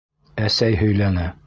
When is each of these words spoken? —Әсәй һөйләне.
—Әсәй 0.47 0.79
һөйләне. 0.81 1.33